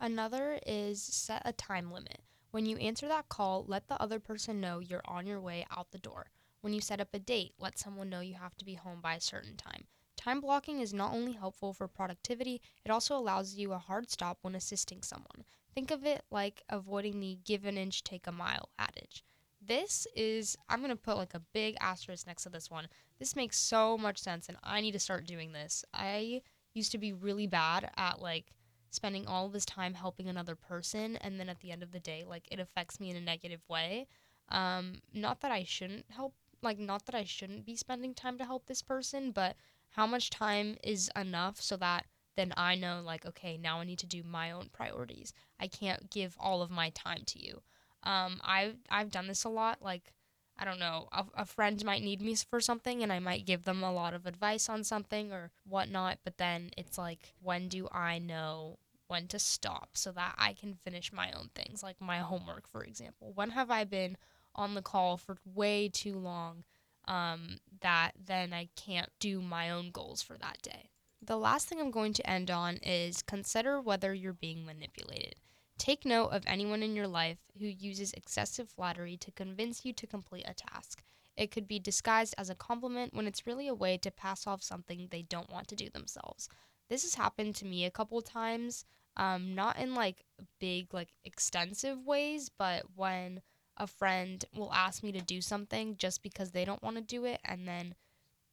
Another 0.01 0.59
is 0.67 1.03
set 1.03 1.43
a 1.45 1.53
time 1.53 1.91
limit. 1.93 2.21
When 2.51 2.67
you 2.67 2.77
answer 2.79 3.07
that 3.09 3.29
call, 3.29 3.65
let 3.67 3.89
the 3.89 4.01
other 4.01 4.19
person 4.19 4.61
know 4.61 4.79
you're 4.79 5.03
on 5.05 5.27
your 5.27 5.41
way 5.41 5.67
out 5.71 5.91
the 5.91 5.99
door. 5.99 6.31
When 6.63 6.73
you 6.73 6.81
set 6.81 7.01
up 7.01 7.09
a 7.13 7.19
date, 7.19 7.53
let 7.59 7.79
someone 7.79 8.09
know 8.09 8.21
you 8.21 8.35
have 8.35 8.57
to 8.57 8.65
be 8.65 8.75
home 8.75 9.01
by 9.01 9.15
a 9.15 9.21
certain 9.21 9.57
time. 9.57 9.85
Time 10.27 10.41
blocking 10.41 10.81
is 10.81 10.93
not 10.93 11.13
only 11.13 11.35
helpful 11.35 11.73
for 11.73 11.87
productivity, 11.87 12.61
it 12.85 12.91
also 12.91 13.17
allows 13.17 13.55
you 13.55 13.73
a 13.73 13.79
hard 13.79 14.11
stop 14.11 14.39
when 14.43 14.57
assisting 14.57 15.01
someone. 15.03 15.45
Think 15.73 15.93
of 15.93 16.05
it 16.05 16.25
like 16.33 16.65
avoiding 16.69 17.21
the 17.21 17.39
give 17.45 17.65
an 17.65 17.79
inch, 17.79 18.03
take 18.03 18.27
a 18.27 18.33
mile 18.33 18.71
adage. 18.77 19.23
This 19.65 20.05
is, 20.17 20.57
I'm 20.69 20.81
going 20.81 20.91
to 20.91 20.97
put 20.97 21.17
like 21.17 21.35
a 21.35 21.43
big 21.55 21.77
asterisk 21.81 22.27
next 22.27 22.43
to 22.43 22.49
this 22.49 22.69
one. 22.69 22.89
This 23.21 23.37
makes 23.37 23.57
so 23.57 23.97
much 23.97 24.19
sense, 24.19 24.49
and 24.49 24.59
I 24.65 24.81
need 24.81 24.93
to 24.93 24.99
start 24.99 25.29
doing 25.29 25.53
this. 25.53 25.85
I 25.95 26.43
used 26.75 26.91
to 26.91 26.99
be 26.99 27.13
really 27.13 27.47
bad 27.47 27.89
at 27.97 28.21
like 28.21 28.47
spending 28.91 29.29
all 29.29 29.49
this 29.49 29.65
time 29.65 29.95
helping 29.95 30.29
another 30.29 30.57
person, 30.57 31.15
and 31.19 31.39
then 31.39 31.49
at 31.49 31.61
the 31.61 31.71
end 31.71 31.85
of 31.85 31.93
the 31.93 32.01
day, 32.01 32.25
like 32.29 32.49
it 32.51 32.59
affects 32.59 32.99
me 32.99 33.11
in 33.11 33.17
a 33.17 33.21
negative 33.21 33.63
way. 33.69 34.09
Um, 34.49 35.03
not 35.15 35.41
that 35.43 35.53
I 35.53 35.63
shouldn't 35.63 36.07
help, 36.11 36.35
like, 36.63 36.81
not 36.81 37.07
that 37.07 37.15
I 37.15 37.23
shouldn't 37.23 37.65
be 37.65 37.77
spending 37.77 38.13
time 38.13 38.39
to 38.39 38.45
help 38.45 38.67
this 38.67 38.83
person, 38.83 39.31
but 39.31 39.55
how 39.97 40.07
much 40.07 40.31
time 40.31 40.77
is 40.85 41.11
enough 41.17 41.61
so 41.61 41.77
that 41.79 42.05
then 42.37 42.53
I 42.57 42.75
know 42.75 43.01
like 43.05 43.25
okay 43.25 43.57
now 43.57 43.81
I 43.81 43.85
need 43.85 43.99
to 44.01 44.07
do 44.07 44.23
my 44.23 44.51
own 44.51 44.69
priorities. 44.73 45.33
I 45.59 45.67
can't 45.69 46.11
give 46.11 46.37
all 46.39 46.63
of 46.63 46.71
my 46.71 46.91
time 46.91 47.23
to 47.27 47.43
you. 47.45 47.63
Um, 48.03 48.41
I've 48.45 48.77
I've 48.91 49.11
done 49.11 49.27
this 49.27 49.45
a 49.45 49.49
lot. 49.49 49.81
Like 49.81 50.13
I 50.59 50.65
don't 50.65 50.79
know, 50.79 51.09
a, 51.13 51.25
a 51.35 51.45
friend 51.45 51.83
might 51.85 52.03
need 52.03 52.23
me 52.23 52.35
for 52.35 52.61
something, 52.61 53.03
and 53.03 53.13
I 53.13 53.19
might 53.19 53.45
give 53.45 53.65
them 53.65 53.83
a 53.83 53.93
lot 53.93 54.15
of 54.15 54.27
advice 54.27 54.69
on 54.69 54.85
something 54.85 55.33
or 55.33 55.51
whatnot. 55.67 56.19
But 56.25 56.39
then 56.39 56.71
it's 56.79 56.97
like, 56.97 57.35
when 57.43 57.69
do 57.69 57.89
I 57.93 58.19
know 58.19 58.79
when 59.09 59.29
to 59.29 59.39
stop 59.39 59.91
so 59.95 60.13
that 60.13 60.35
I 60.39 60.55
can 60.55 60.75
finish 60.75 61.13
my 61.13 61.31
own 61.33 61.51
things, 61.55 61.83
like 61.83 62.01
my 62.01 62.19
homework, 62.19 62.67
for 62.67 62.83
example? 62.83 63.33
When 63.35 63.51
have 63.51 63.71
I 63.71 63.85
been 63.85 64.17
on 64.55 64.75
the 64.75 64.83
call 64.83 65.19
for 65.19 65.37
way 65.45 65.91
too 65.93 66.19
long 66.19 66.65
um, 67.09 67.59
that 67.81 68.13
then 68.23 68.53
I 68.53 68.69
can't 68.77 69.11
do 69.21 69.41
my 69.41 69.71
own 69.71 69.91
goals 69.91 70.23
for 70.23 70.37
that 70.39 70.59
day? 70.63 70.91
The 71.23 71.37
last 71.37 71.69
thing 71.69 71.81
I'm 71.81 71.91
going 71.91 72.13
to 72.15 72.31
end 72.31 72.51
on 72.51 72.77
is 72.77 73.23
consider 73.23 73.81
whether 73.81 74.15
you're 74.15 74.33
being 74.33 74.65
manipulated. 74.65 75.37
Take 75.79 76.05
note 76.05 76.29
of 76.29 76.45
anyone 76.47 76.83
in 76.83 76.97
your 76.97 77.09
life 77.09 77.39
who 77.59 77.67
uses 77.67 78.13
excessive 78.13 78.71
flattery 78.71 79.17
to 79.19 79.33
convince 79.33 79.85
you 79.85 79.93
to 79.95 80.07
complete 80.07 80.47
a 80.49 80.55
task. 80.55 81.03
It 81.37 81.51
could 81.51 81.69
be 81.69 81.79
disguised 81.79 82.35
as 82.39 82.49
a 82.49 82.55
compliment 82.55 83.13
when 83.13 83.27
it's 83.27 83.47
really 83.47 83.69
a 83.69 83.75
way 83.75 83.99
to 83.99 84.11
pass 84.11 84.47
off 84.47 84.63
something 84.63 85.09
they 85.11 85.23
don't 85.23 85.51
want 85.51 85.69
to 85.69 85.77
do 85.77 85.91
themselves. 85.91 86.49
This 86.89 87.03
has 87.03 87.17
happened 87.17 87.55
to 87.57 87.67
me 87.67 87.85
a 87.85 87.91
couple 87.91 88.21
times, 88.23 88.85
um, 89.17 89.55
not 89.55 89.79
in 89.79 89.95
like 89.95 90.25
big, 90.61 90.95
like 90.95 91.11
extensive 91.25 92.07
ways, 92.07 92.51
but 92.57 92.85
when 92.95 93.43
a 93.77 93.87
friend 93.87 94.45
will 94.55 94.73
ask 94.73 95.03
me 95.03 95.13
to 95.13 95.21
do 95.21 95.41
something 95.41 95.97
just 95.97 96.23
because 96.23 96.51
they 96.53 96.65
don't 96.65 96.83
want 96.83 96.97
to 96.97 97.03
do 97.03 97.25
it, 97.25 97.41
and 97.45 97.67
then 97.67 97.95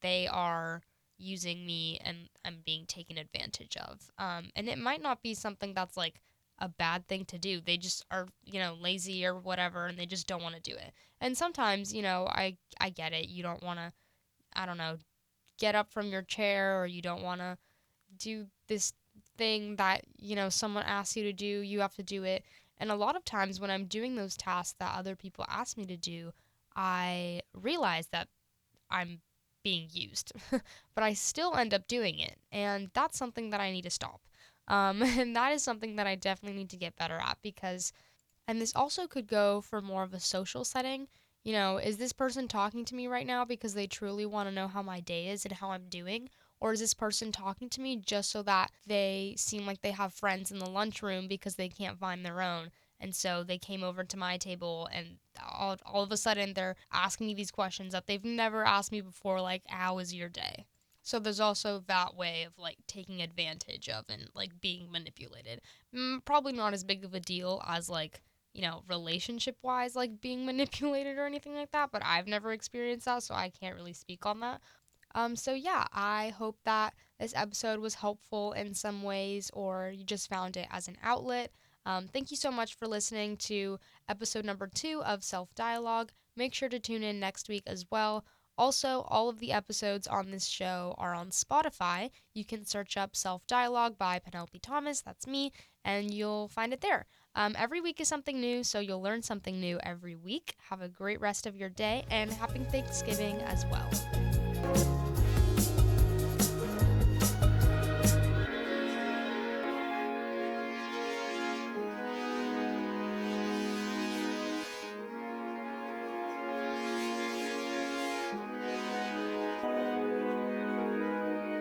they 0.01 0.27
are 0.27 0.81
using 1.17 1.65
me 1.65 1.99
and 2.03 2.29
I'm 2.43 2.61
being 2.65 2.85
taken 2.85 3.17
advantage 3.17 3.77
of. 3.77 4.11
Um, 4.17 4.49
and 4.55 4.67
it 4.67 4.77
might 4.77 5.01
not 5.01 5.21
be 5.21 5.33
something 5.33 5.73
that's 5.73 5.95
like 5.95 6.19
a 6.59 6.67
bad 6.67 7.07
thing 7.07 7.25
to 7.25 7.37
do. 7.37 7.61
They 7.61 7.77
just 7.77 8.03
are, 8.11 8.27
you 8.43 8.59
know, 8.59 8.75
lazy 8.79 9.25
or 9.25 9.35
whatever 9.35 9.85
and 9.85 9.97
they 9.97 10.05
just 10.05 10.27
don't 10.27 10.43
want 10.43 10.55
to 10.55 10.61
do 10.61 10.75
it. 10.75 10.91
And 11.21 11.37
sometimes, 11.37 11.93
you 11.93 12.01
know, 12.01 12.27
I 12.29 12.57
I 12.79 12.89
get 12.89 13.13
it. 13.13 13.29
You 13.29 13.43
don't 13.43 13.63
want 13.63 13.79
to 13.79 13.93
I 14.55 14.65
don't 14.65 14.77
know, 14.77 14.97
get 15.59 15.75
up 15.75 15.91
from 15.91 16.07
your 16.09 16.21
chair 16.23 16.81
or 16.81 16.87
you 16.87 17.01
don't 17.01 17.23
want 17.23 17.41
to 17.41 17.57
do 18.17 18.47
this 18.67 18.93
thing 19.37 19.75
that, 19.77 20.03
you 20.17 20.35
know, 20.35 20.49
someone 20.49 20.83
asks 20.85 21.15
you 21.17 21.23
to 21.23 21.33
do, 21.33 21.45
you 21.45 21.81
have 21.81 21.95
to 21.95 22.03
do 22.03 22.23
it. 22.23 22.43
And 22.77 22.91
a 22.91 22.95
lot 22.95 23.15
of 23.15 23.23
times 23.25 23.59
when 23.59 23.71
I'm 23.71 23.85
doing 23.85 24.15
those 24.15 24.37
tasks 24.37 24.75
that 24.79 24.97
other 24.97 25.15
people 25.15 25.45
ask 25.47 25.77
me 25.77 25.85
to 25.85 25.97
do, 25.97 26.33
I 26.75 27.41
realize 27.53 28.07
that 28.07 28.27
I'm 28.89 29.21
being 29.63 29.87
used, 29.91 30.33
but 30.51 31.03
I 31.03 31.13
still 31.13 31.55
end 31.55 31.73
up 31.73 31.87
doing 31.87 32.19
it. 32.19 32.37
And 32.51 32.89
that's 32.93 33.17
something 33.17 33.49
that 33.51 33.61
I 33.61 33.71
need 33.71 33.83
to 33.83 33.89
stop. 33.89 34.21
Um, 34.67 35.01
and 35.03 35.35
that 35.35 35.53
is 35.53 35.63
something 35.63 35.95
that 35.95 36.07
I 36.07 36.15
definitely 36.15 36.57
need 36.57 36.69
to 36.71 36.77
get 36.77 36.95
better 36.95 37.17
at 37.17 37.37
because, 37.41 37.93
and 38.47 38.61
this 38.61 38.75
also 38.75 39.07
could 39.07 39.27
go 39.27 39.61
for 39.61 39.81
more 39.81 40.03
of 40.03 40.13
a 40.13 40.19
social 40.19 40.63
setting. 40.65 41.07
You 41.43 41.53
know, 41.53 41.77
is 41.77 41.97
this 41.97 42.13
person 42.13 42.47
talking 42.47 42.85
to 42.85 42.95
me 42.95 43.07
right 43.07 43.27
now 43.27 43.43
because 43.43 43.73
they 43.73 43.87
truly 43.87 44.25
want 44.25 44.47
to 44.47 44.55
know 44.55 44.67
how 44.67 44.81
my 44.81 45.01
day 45.01 45.27
is 45.27 45.45
and 45.45 45.53
how 45.53 45.71
I'm 45.71 45.89
doing? 45.89 46.29
Or 46.63 46.71
is 46.71 46.79
this 46.79 46.93
person 46.93 47.33
talking 47.33 47.67
to 47.71 47.81
me 47.81 47.97
just 47.97 48.31
so 48.31 48.41
that 48.43 48.71
they 48.87 49.33
seem 49.37 49.65
like 49.65 49.81
they 49.81 49.91
have 49.91 50.13
friends 50.13 50.49
in 50.49 50.59
the 50.59 50.69
lunchroom 50.69 51.27
because 51.27 51.55
they 51.55 51.67
can't 51.67 51.99
find 51.99 52.25
their 52.25 52.41
own? 52.41 52.71
And 53.01 53.13
so 53.13 53.43
they 53.43 53.57
came 53.57 53.83
over 53.83 54.05
to 54.05 54.15
my 54.15 54.37
table 54.37 54.87
and 54.93 55.17
all, 55.45 55.75
all 55.85 56.03
of 56.03 56.11
a 56.13 56.15
sudden 56.15 56.53
they're 56.53 56.77
asking 56.93 57.27
me 57.27 57.33
these 57.33 57.51
questions 57.51 57.91
that 57.91 58.07
they've 58.07 58.23
never 58.23 58.63
asked 58.63 58.93
me 58.93 59.01
before, 59.01 59.41
like, 59.41 59.63
How 59.67 59.99
is 59.99 60.13
your 60.13 60.29
day? 60.29 60.65
So 61.01 61.19
there's 61.19 61.41
also 61.41 61.83
that 61.87 62.15
way 62.15 62.43
of 62.43 62.57
like 62.57 62.77
taking 62.87 63.21
advantage 63.21 63.89
of 63.89 64.05
and 64.07 64.29
like 64.33 64.61
being 64.61 64.89
manipulated. 64.89 65.59
Mm, 65.93 66.23
probably 66.23 66.53
not 66.53 66.73
as 66.73 66.85
big 66.85 67.03
of 67.03 67.13
a 67.13 67.19
deal 67.19 67.61
as 67.67 67.89
like, 67.89 68.21
you 68.53 68.61
know, 68.61 68.83
relationship 68.87 69.57
wise, 69.63 69.97
like 69.97 70.21
being 70.21 70.45
manipulated 70.45 71.17
or 71.17 71.25
anything 71.25 71.55
like 71.55 71.71
that, 71.71 71.91
but 71.91 72.03
I've 72.05 72.27
never 72.27 72.53
experienced 72.53 73.03
that, 73.03 73.23
so 73.23 73.35
I 73.35 73.49
can't 73.49 73.75
really 73.75 73.91
speak 73.91 74.25
on 74.25 74.39
that. 74.39 74.61
Um, 75.15 75.35
so 75.35 75.53
yeah, 75.53 75.85
I 75.93 76.33
hope 76.37 76.57
that 76.65 76.93
this 77.19 77.33
episode 77.35 77.79
was 77.79 77.95
helpful 77.95 78.53
in 78.53 78.73
some 78.73 79.03
ways 79.03 79.49
or 79.53 79.91
you 79.95 80.03
just 80.03 80.29
found 80.29 80.57
it 80.57 80.67
as 80.71 80.87
an 80.87 80.97
outlet. 81.03 81.51
Um, 81.85 82.07
thank 82.07 82.31
you 82.31 82.37
so 82.37 82.51
much 82.51 82.75
for 82.75 82.87
listening 82.87 83.37
to 83.37 83.79
episode 84.07 84.45
number 84.45 84.67
two 84.67 85.03
of 85.03 85.23
Self 85.23 85.53
Dialogue. 85.55 86.11
Make 86.35 86.53
sure 86.53 86.69
to 86.69 86.79
tune 86.79 87.03
in 87.03 87.19
next 87.19 87.49
week 87.49 87.63
as 87.67 87.85
well. 87.91 88.25
Also, 88.57 89.05
all 89.07 89.29
of 89.29 89.39
the 89.39 89.51
episodes 89.51 90.05
on 90.07 90.29
this 90.29 90.45
show 90.45 90.93
are 90.97 91.15
on 91.15 91.29
Spotify. 91.29 92.11
You 92.33 92.45
can 92.45 92.65
search 92.65 92.97
up 92.97 93.15
Self 93.15 93.45
Dialogue 93.47 93.97
by 93.97 94.19
Penelope 94.19 94.59
Thomas, 94.59 95.01
that's 95.01 95.27
me, 95.27 95.51
and 95.83 96.13
you'll 96.13 96.47
find 96.47 96.71
it 96.71 96.81
there. 96.81 97.05
Um, 97.35 97.55
every 97.57 97.81
week 97.81 97.99
is 97.99 98.07
something 98.07 98.39
new, 98.39 98.63
so 98.63 98.79
you'll 98.79 99.01
learn 99.01 99.23
something 99.23 99.59
new 99.59 99.79
every 99.81 100.15
week. 100.15 100.55
Have 100.69 100.81
a 100.81 100.87
great 100.87 101.19
rest 101.19 101.47
of 101.47 101.55
your 101.55 101.69
day 101.69 102.05
and 102.11 102.31
happy 102.31 102.59
Thanksgiving 102.59 103.41
as 103.41 103.65
well. 103.65 104.42